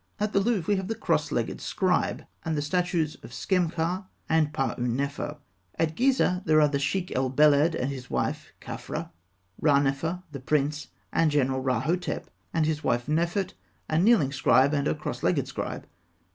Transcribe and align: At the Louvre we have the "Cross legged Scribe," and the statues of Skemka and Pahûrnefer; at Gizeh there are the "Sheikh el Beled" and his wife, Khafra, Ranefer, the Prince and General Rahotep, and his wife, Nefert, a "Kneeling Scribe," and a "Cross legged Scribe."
At 0.19 0.33
the 0.33 0.39
Louvre 0.39 0.65
we 0.67 0.77
have 0.77 0.87
the 0.87 0.95
"Cross 0.95 1.31
legged 1.31 1.61
Scribe," 1.61 2.25
and 2.43 2.57
the 2.57 2.63
statues 2.63 3.17
of 3.21 3.31
Skemka 3.31 4.07
and 4.27 4.51
Pahûrnefer; 4.51 5.37
at 5.77 5.95
Gizeh 5.95 6.41
there 6.43 6.59
are 6.59 6.67
the 6.67 6.79
"Sheikh 6.79 7.11
el 7.15 7.29
Beled" 7.29 7.75
and 7.75 7.91
his 7.91 8.09
wife, 8.09 8.51
Khafra, 8.59 9.11
Ranefer, 9.61 10.23
the 10.31 10.39
Prince 10.39 10.87
and 11.13 11.29
General 11.29 11.61
Rahotep, 11.63 12.23
and 12.51 12.65
his 12.65 12.83
wife, 12.83 13.05
Nefert, 13.07 13.53
a 13.87 13.99
"Kneeling 13.99 14.31
Scribe," 14.33 14.73
and 14.73 14.87
a 14.87 14.95
"Cross 14.95 15.21
legged 15.21 15.47
Scribe." 15.47 15.85